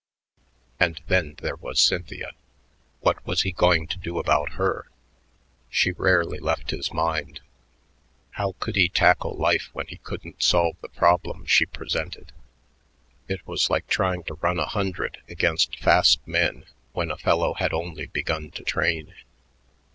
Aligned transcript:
And 0.79 0.99
then 1.09 1.35
there 1.43 1.57
was 1.57 1.79
Cynthia.... 1.79 2.31
What 3.01 3.23
was 3.23 3.43
he 3.43 3.51
going 3.51 3.85
to 3.85 3.99
do 3.99 4.17
about 4.17 4.53
her? 4.53 4.87
She 5.69 5.91
rarely 5.91 6.39
left 6.39 6.71
his 6.71 6.91
mind. 6.91 7.41
How 8.31 8.55
could 8.59 8.75
he 8.75 8.89
tackle 8.89 9.35
life 9.37 9.69
when 9.73 9.85
he 9.89 9.97
couldn't 9.97 10.41
solve 10.41 10.75
the 10.81 10.89
problem 10.89 11.45
she 11.45 11.67
presented? 11.67 12.31
It 13.27 13.45
was 13.45 13.69
like 13.69 13.85
trying 13.85 14.23
to 14.23 14.39
run 14.41 14.57
a 14.57 14.65
hundred 14.65 15.19
against 15.29 15.77
fast 15.77 16.27
men 16.27 16.65
when 16.93 17.11
a 17.11 17.15
fellow 17.19 17.53
had 17.53 17.71
only 17.71 18.07
begun 18.07 18.49
to 18.53 18.63
train. 18.63 19.13